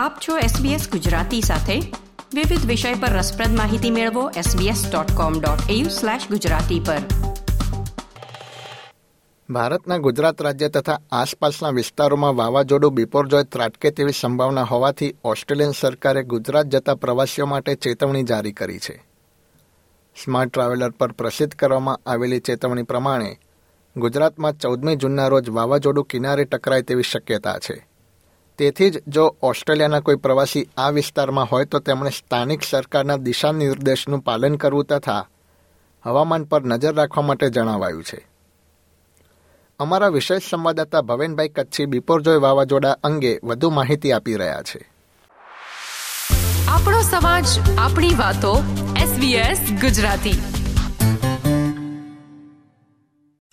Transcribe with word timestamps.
આપ 0.00 0.16
છો 0.28 0.38
SBS 0.38 0.90
ગુજરાતી 0.90 1.40
સાથે. 1.40 1.80
વિવિધ 2.34 2.66
વિષય 2.66 2.94
પર 2.94 3.08
રસપ્રદ 3.08 3.48
માહિતી 3.48 3.90
મેળવો 3.90 4.30
sbs.com.au/gujarati 4.30 6.86
પર. 6.86 6.98
ભારતના 9.50 9.96
ગુજરાત 9.96 10.42
રાજ્ય 10.42 10.68
તથા 10.68 10.98
આસપાસના 11.12 11.70
વિસ્તારોમાં 11.70 12.36
વાવાઝોડું 12.36 12.94
બિપોરજોય 12.94 13.42
ત્રાટકે 13.42 13.90
તેવી 13.90 14.12
સંભાવના 14.20 14.62
હોવાથી 14.62 15.14
ઓસ્ટ્રેલિયન 15.24 15.70
સરકારે 15.70 16.22
ગુજરાત 16.22 16.66
જતા 16.66 16.94
પ્રવાસીઓ 16.94 17.46
માટે 17.46 17.74
ચેતવણી 17.74 18.22
જારી 18.22 18.52
કરી 18.52 18.78
છે. 18.78 19.04
સ્માર્ટ 20.24 20.50
ટ્રાવેલર 20.50 20.90
પર 20.90 21.12
પ્રસિદ્ધ 21.12 21.54
કરવામાં 21.54 22.10
આવેલી 22.10 22.40
ચેતવણી 22.40 22.82
પ્રમાણે 22.82 23.38
ગુજરાતમાં 23.96 24.52
ચૌદમી 24.52 24.96
જૂનના 24.96 25.28
રોજ 25.28 25.48
વાવાઝોડું 25.48 26.04
કિનારે 26.04 26.44
ટકરાય 26.44 26.82
તેવી 26.82 27.02
શક્યતા 27.02 27.58
છે. 27.58 27.89
તેથી 28.60 28.90
જ 28.90 29.02
જો 29.08 29.36
ઓસ્ટ્રેલિયાના 29.42 30.00
કોઈ 30.00 30.16
પ્રવાસી 30.16 30.68
આ 30.76 30.90
વિસ્તારમાં 30.90 31.46
હોય 31.52 31.64
તો 31.64 31.78
તેમણે 31.78 32.10
સ્થાનિક 32.10 32.62
સરકારના 32.70 33.16
દિશા 33.16 33.52
નિર્દેશનું 33.52 34.20
પાલન 34.20 34.56
કરવું 34.56 34.84
તથા 34.84 35.26
હવામાન 36.06 36.44
પર 36.44 36.64
નજર 36.64 36.94
રાખવા 36.94 37.22
માટે 37.22 37.50
જણાવાયું 37.50 38.04
છે. 38.04 38.28
અમારા 39.78 40.08
વિશેષ 40.08 40.50
સંવાદદાતા 40.50 41.00
ભવેનભાઈ 41.00 41.48
કચ્છી 41.48 41.86
બિપોરજોય 41.86 42.36
વાવાઝોડા 42.36 42.96
અંગે 43.04 43.38
વધુ 43.44 43.70
માહિતી 43.70 44.12
આપી 44.12 44.34
રહ્યા 44.34 44.62
છે. 44.62 44.90
આપણો 46.68 47.02
સમાજ 47.02 47.44
આપણી 47.78 48.14
વાતો 48.14 48.62
SBS 48.96 49.80
ગુજરાતી. 49.80 50.42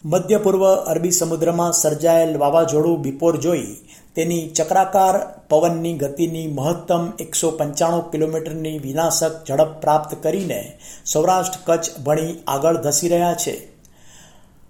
મધ્ય 0.06 0.38
પૂર્વ 0.38 0.76
અરબી 0.76 1.12
સમુદ્રમાં 1.12 1.72
સર્જાયેલ 1.72 2.38
વાવાઝોડું 2.38 3.02
બિપોર 3.02 3.38
જોઈ 3.38 3.78
તેની 4.18 4.50
ચક્રાકાર 4.50 5.16
પવનની 5.50 5.94
ગતિની 5.94 6.48
મહત્તમ 6.48 7.04
એકસો 7.20 7.52
પંચાણું 7.52 8.12
કિલોમીટરની 8.12 8.78
વિનાશક 8.80 9.34
ઝડપ 9.48 9.82
પ્રાપ્ત 9.82 10.16
કરીને 10.24 10.62
સૌરાષ્ટ્ર 11.06 11.60
કચ્છ 11.66 12.00
ભણી 12.00 12.38
આગળ 12.48 12.78
ધસી 12.78 13.08
રહ્યા 13.08 13.34
છે. 13.34 13.56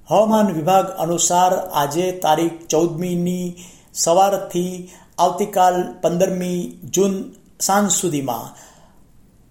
હવામાન 0.08 0.54
વિભાગ 0.54 0.88
અનુસાર 0.98 1.54
આજે 1.54 2.12
તારીખ 2.12 2.68
ચૌદમીની 2.68 3.56
સવારથી 3.94 4.90
આવતીકાલ 5.18 5.78
પંદરમી 6.02 6.62
જૂન 6.94 7.16
સાંજ 7.62 7.92
સુધીમાં 7.92 8.48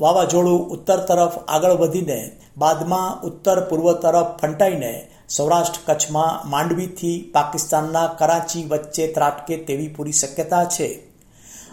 વાવાઝોડું 0.00 0.68
ઉત્તર 0.70 0.98
તરફ 0.98 1.36
આગળ 1.48 1.72
વધીને 1.72 2.20
બાદમાં 2.56 3.20
ઉત્તર 3.22 3.60
પૂર્વ 3.60 3.92
તરફ 3.92 4.30
ફંટાઈને 4.40 4.92
સૌરાષ્ટ્ર 5.28 5.80
કચ્છમાં 5.86 6.42
માંડવીથી 6.50 7.16
પાકિસ્તાનના 7.34 8.08
કરાચી 8.18 8.64
વચ્ચે 8.64 9.04
ત્રાટકે 9.14 9.54
તેવી 9.66 9.88
પૂરી 9.88 10.12
શક્યતા 10.12 10.66
છે. 10.66 10.86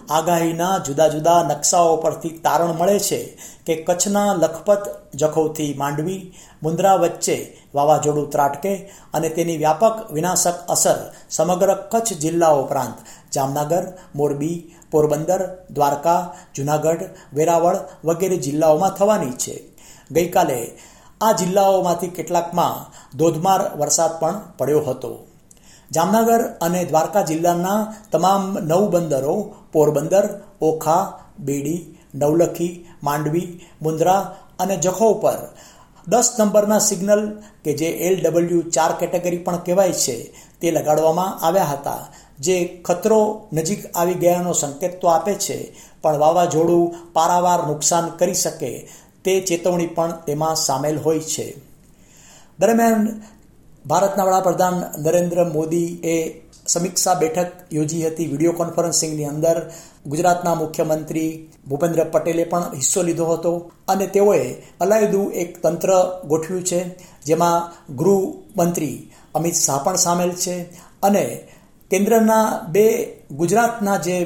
આગાહીના 0.09 0.79
જુદા 0.79 1.09
જુદા 1.09 1.41
નકશાઓ 1.43 1.91
પરથી 1.97 2.39
તારણ 2.45 2.73
મળે 2.79 2.95
છે 2.99 3.19
કે 3.65 3.73
કચ્છના 3.87 4.29
લખપત 4.33 4.85
જખૌથી 5.19 5.71
માંડવી, 5.73 6.21
મુન્દ્રા 6.63 6.95
વચ્ચે 6.97 7.35
વાવાઝોડું 7.75 8.31
ત્રાટકે 8.33 8.71
અને 9.13 9.29
તેની 9.29 9.57
વ્યાપક 9.57 9.97
વિનાશક 10.15 10.57
અસર 10.67 10.99
સમગ્ર 11.29 11.71
કચ્છ 11.91 12.21
જિલ્લા 12.23 12.53
ઉપરાંત 12.61 12.97
જામનગર, 13.33 13.85
મોરબી, 14.15 14.57
પોરબંદર, 14.91 15.41
દ્વારકા, 15.69 16.21
જુનાગઢ, 16.55 17.05
વેરાવળ 17.33 17.79
વગેરે 18.05 18.37
જિલ્લાઓમાં 18.37 18.97
થવાની 18.97 19.37
છે. 19.37 19.55
ગઈકાલે 20.11 20.59
આ 21.23 21.31
જિલ્લાઓમાંથી 21.31 22.16
કેટલાકમાં 22.17 22.77
ધોધમાર 23.17 23.61
વરસાદ 23.79 24.13
પણ 24.19 24.35
પડ્યો 24.57 24.81
હતો. 24.88 25.11
જામનગર 25.91 26.41
અને 26.61 26.81
દ્વારકા 26.85 27.21
જિલ્લાના 27.21 27.80
તમામ 28.11 28.43
નવ 28.69 28.83
બંદરો, 28.89 29.35
પોરબંદર, 29.71 30.25
ઓખા, 30.61 31.03
બેડી, 31.39 31.81
નવલખી, 32.15 32.73
માંડવી 33.03 33.49
મુન્દ્રા 33.81 34.21
અને 34.59 34.75
જખૌ 34.77 35.14
પર 35.14 35.42
દસ 36.08 36.27
નંબરના 36.39 36.80
સિગ્નલ 36.80 37.21
કે 37.64 37.71
જે 37.73 37.89
એલ 38.05 38.15
ડબલ્યુ 38.21 38.61
ચાર 38.75 38.92
કેટેગરી 38.99 39.43
પણ 39.45 39.64
કહેવાય 39.65 40.02
છે, 40.03 40.17
તે 40.59 40.67
લગાડવામાં 40.71 41.37
આવ્યા 41.45 41.71
હતા. 41.73 42.02
જે 42.39 42.55
ખતરો 42.86 43.19
નજીક 43.53 43.81
આવી 43.95 44.14
ગયાનો 44.14 44.53
સંકેત 44.53 44.93
તો 45.02 45.08
આપે 45.08 45.33
છે, 45.36 45.58
પણ 46.02 46.19
વાવાઝોડું 46.19 46.93
પારાવાર 47.14 47.61
નુકસાન 47.67 48.05
કરી 48.19 48.33
શકે 48.33 48.71
તે 49.23 49.34
ચેતવણી 49.48 49.94
પણ 49.98 50.11
તેમાં 50.26 50.56
સામેલ 50.56 50.98
હોય 51.06 51.23
છે. 51.34 51.45
દરમિયાન 52.60 53.04
ભારતના 53.86 54.26
વડાપ્રધાન 54.28 54.78
નરેન્દ્ર 55.04 55.39
મોદીએ 55.56 56.17
સમીક્ષા 56.67 57.20
બેઠક 57.22 57.52
યોજી 57.72 58.04
હતી. 58.08 58.28
વીડિયો 58.32 58.60
કોન્ફરન્સિંગની 58.61 59.26
અંદર 59.26 59.58
ગુજરાતના 60.08 60.56
મુખ્યમંત્રી 60.56 61.32
ભૂપેન્દ્ર 61.70 62.00
પટેલે 62.14 62.44
પણ 62.52 62.76
હિસ્સો 62.76 63.02
લીધો 63.04 63.26
હતો 63.26 63.52
અને 63.88 64.06
તેઓએ 64.08 64.44
અલાયદું 64.80 65.34
એક 65.42 65.52
તંત્ર 65.64 65.92
ગોઠવ્યું 66.28 66.64
છે, 66.64 66.80
જેમાં 67.26 67.70
ગૃહમંત્રી 67.95 68.98
અમિત 69.36 69.55
શાહ 69.55 69.80
પણ 69.84 70.04
સામેલ 70.05 70.32
છે 70.44 70.55
અને 71.04 71.26
કેન્દ્રના 71.92 72.45
બે 72.73 72.86
ગુજરાતના 73.32 73.98
જે 73.98 74.17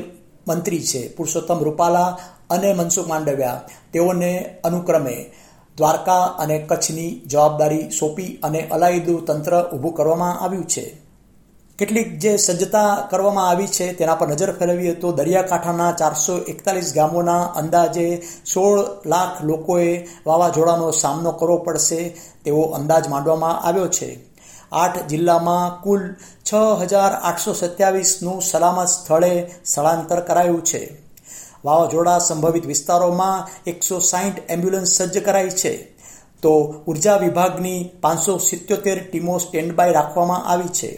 મંત્રી 0.47 0.83
છે, 0.89 1.01
પુરુષોત્તમ 1.15 1.59
રૂપાલા 1.63 2.09
અને 2.49 2.73
મનસુખ 2.73 3.07
માંડવિયા 3.07 3.61
તેઓને 3.93 4.59
અનુક્રમે 4.63 5.31
દ્વારકા 5.77 6.23
અને 6.23 6.59
કચ્છની 6.59 7.21
જવાબદારી 7.25 7.91
સોંપી 7.91 8.39
અને 8.43 8.67
અલાયદું 8.67 9.25
તંત્ર 9.25 9.69
ઊભું 9.73 9.93
કરવામાં 9.93 10.39
આવ્યું 10.43 10.67
છે. 10.67 11.07
કેટલીક 11.79 12.17
જે 12.19 12.37
સજ્જતા 12.37 13.07
કરવામાં 13.11 13.49
આવી 13.49 13.67
છે 13.67 13.93
તેના 13.93 14.15
પર 14.15 14.27
નજર 14.27 14.51
ફેરવીએ 14.51 14.93
તો 14.93 15.11
દરિયાકાંઠાના 15.11 15.91
ચારસો 15.91 16.37
એકતાલીસ 16.37 16.93
ગામોના 16.93 17.43
અંદાજે 17.43 18.21
સોળ 18.53 18.79
લાખ 19.05 19.43
લોકોએ 19.43 20.07
વાવાઝોડાનો 20.25 20.91
સામનો 20.91 21.31
કરવો 21.31 21.57
પડશે 21.57 22.09
તેવો 22.43 22.61
અંદાજ 22.61 23.07
માંડવામાં 23.07 23.61
આવ્યો 23.61 23.87
છે. 23.87 24.19
આઠ 24.71 25.07
જિલ્લામાં 25.07 25.81
કુલ 25.81 26.01
છ 26.43 26.53
હજાર 26.81 27.13
આઠસો 27.13 27.53
સત્યાવીસનું 27.53 28.41
સલામત 28.41 28.87
સ્થળે 28.87 29.33
સ્થળાંતર 29.65 30.19
કરાયું 30.19 30.63
છે. 30.63 31.06
વાવાઝોડા 31.67 32.19
સંભવિત 32.19 32.65
વિસ્તારોમાં 32.71 33.45
એકસો 33.71 33.97
સાહીઠ 34.11 34.41
એમ્બ્યુલન્સ 34.53 34.97
સજ્જ 34.97 35.17
કરાઈ 35.27 35.57
છે. 35.61 35.73
તો 36.43 36.53
ઊર્જા 36.87 37.17
વિભાગની 37.17 37.79
પાંચસો 38.01 38.33
સિત્યોતેર 38.47 38.99
ટીમો 39.03 39.35
સ્ટેન્ડ 39.39 39.77
બાય 39.77 39.97
રાખવામાં 39.97 40.47
આવી 40.51 40.73
છે. 40.79 40.91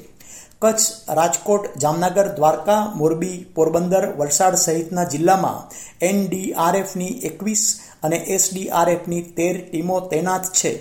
કચ્છ, 0.62 0.88
રાજકોટ, 1.18 1.66
જામનગર, 1.82 2.28
દ્વારકા, 2.38 2.82
મોરબી, 3.00 3.38
પોરબંદર, 3.56 4.06
વલસાડ 4.20 4.56
સહિતના 4.64 5.06
જિલ્લામાં 5.14 5.60
એનડીઆરએફની 6.02 7.20
એકવીસ 7.30 7.64
અને 8.04 8.18
એસડીઆરએફની 8.36 9.28
તેર 9.38 9.56
ટીમો 9.62 9.98
તૈનાત 10.12 10.46
છે. 10.52 10.72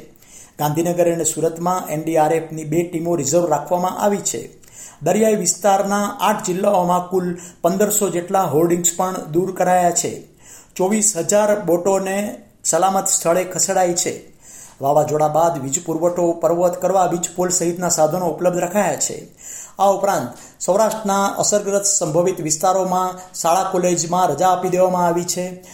ગાંધીનગર 0.59 1.09
અને 1.13 1.27
સુરતમાં 1.33 1.87
એનડીઆરએફની 1.95 2.71
બે 2.73 2.81
ટીમો 2.85 3.13
રિઝર્વ 3.21 3.47
રાખવામાં 3.47 4.01
આવી 4.05 4.25
છે. 4.31 4.41
દરિયાઈ 5.03 5.35
વિસ્તારના 5.35 6.17
આઠ 6.21 6.45
જિલ્લાઓમાં 6.47 7.11
કુલ 7.11 7.37
પંદરસો 7.63 8.09
જેટલા 8.09 8.43
હોર્ડિંગ્સ 8.43 8.89
પણ 8.97 9.15
દૂર 9.33 9.55
કરાયા 9.55 9.91
છે. 9.91 10.23
ચોવીસ 10.77 11.17
હજાર 11.17 11.61
બોટોને 11.61 12.43
સલામત 12.65 13.07
સ્થળે 13.07 13.45
ખસેડાઈ 13.45 13.95
છે. 13.95 14.33
વાવાઝોડા 14.81 15.29
બાદ 15.29 15.59
વીજ 15.59 15.85
પુરવઠો, 15.85 16.33
પર્વત 16.33 16.83
કરવા, 16.83 17.07
વીજ 17.07 17.37
પોલ 17.37 17.49
સહિતના 17.49 17.89
સાધનો 17.89 18.27
ઉપલબ્ધ 18.27 18.59
રખાયા 18.59 18.97
છે. 18.97 19.29
આ 19.79 19.85
ઉપરાંત 19.85 20.29
સૌરાષ્ટ્રના 20.61 21.27
અસરગ્રસ્ત 21.27 21.85
સંભવિત 21.85 22.41
વિસ્તારોમાં 22.41 23.35
શાળા, 23.35 23.69
કોલેજમાં 23.73 24.29
રજા 24.29 24.49
આપી 24.49 24.69
દેવામાં 24.69 25.07
આવી 25.07 25.25
છે. 25.25 25.65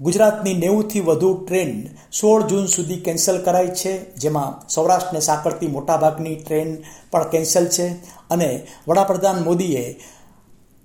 ગુજરાતની 0.00 0.54
નેવુંથી 0.54 1.00
વધુ 1.00 1.30
ટ્રેન 1.34 1.72
સોળ 2.10 2.42
જૂન 2.42 2.66
સુધી 2.66 3.02
કેન્સલ 3.06 3.38
કરાઈ 3.38 3.70
છે, 3.70 3.92
જેમાં 4.14 4.52
સૌરાષ્ટ્રને 4.68 5.20
સાંકળતી 5.20 5.68
મોટાભાગની 5.68 6.36
ટ્રેન 6.36 6.70
પણ 7.10 7.28
કેન્સલ 7.28 7.66
છે 7.68 7.86
અને 8.30 8.48
વડાપ્રધાન 8.88 9.42
મોદીએ 9.44 9.84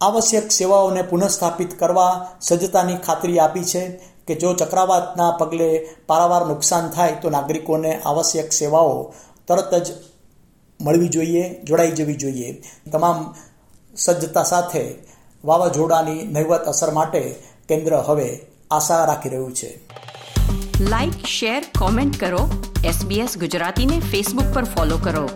આવશ્યક 0.01 0.51
સેવાઓને 0.51 1.03
પુનઃસ્થાપિત 1.03 1.71
કરવા 1.79 2.13
સજ્જતાની 2.39 2.97
ખાતરી 2.97 3.39
આપી 3.39 3.63
છે 3.63 3.83
કે 4.27 4.35
જો 4.35 4.49
ચક્રવાતના 4.53 5.31
પગલે 5.31 5.69
પારાવાર 6.07 6.43
નુકસાન 6.47 6.89
થાય 6.89 7.15
તો 7.21 7.29
નાગરિકોને 7.29 7.91
આવશ્યક 7.99 8.49
સેવાઓ 8.53 9.13
તરત 9.47 9.73
જ 9.85 9.87
મળવી 10.79 11.09
જોઈએ, 11.09 11.43
જોડાઈ 11.63 11.91
જવી 11.91 12.15
જોઈએ. 12.15 12.49
તમામ 12.91 13.35
સજ્જતા 13.95 14.43
સાથે 14.43 14.83
વાવાઝોડાની 15.43 16.27
નહિવત 16.33 16.63
અસર 16.67 16.91
માટે 16.91 17.23
કેન્દ્ર 17.69 17.95
હવે 18.07 18.29
આશા 18.71 19.05
રાખી 19.05 19.29
રહ્યું 19.29 19.53
છે. 19.53 19.79
લાઇક 20.79 21.25
શેર 21.25 21.65
કોમેન્ટ 21.79 22.19
કરો. 22.19 22.49
એસબીએસ 22.83 23.37
ગુજરાતીને 23.37 23.99
ફેસબુક 23.99 24.53
પર 24.53 24.63
ફોલો 24.63 24.97
કરો. 24.97 25.29